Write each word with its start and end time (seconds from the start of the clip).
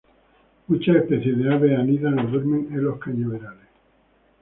Muchas 0.65 0.95
especies 0.95 1.37
de 1.37 1.53
aves, 1.53 1.77
anidan 1.77 2.17
o 2.17 2.23
duermen 2.25 2.69
en 2.71 2.83
los 2.85 2.97
cañaverales. 2.97 3.67